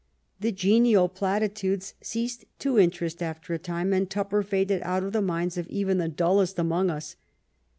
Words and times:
The 0.39 0.51
genial 0.51 1.07
platitudes 1.09 1.93
ceased 2.01 2.45
to 2.57 2.79
interest 2.79 3.21
after 3.21 3.53
a 3.53 3.59
time, 3.59 3.93
and 3.93 4.09
Tupper 4.09 4.41
faded 4.41 4.81
out 4.81 5.03
of 5.03 5.13
the 5.13 5.21
minds 5.21 5.59
of 5.59 5.67
even 5.67 5.99
the 5.99 6.07
dullest 6.09 6.57
among 6.57 6.89
us. 6.89 7.17